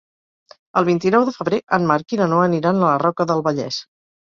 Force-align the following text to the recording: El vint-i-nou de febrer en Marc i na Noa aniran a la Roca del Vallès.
El 0.81 0.87
vint-i-nou 0.87 1.25
de 1.27 1.33
febrer 1.35 1.59
en 1.79 1.87
Marc 1.93 2.17
i 2.17 2.21
na 2.23 2.29
Noa 2.33 2.49
aniran 2.51 2.83
a 2.83 2.85
la 2.91 2.99
Roca 3.07 3.31
del 3.35 3.47
Vallès. 3.51 3.81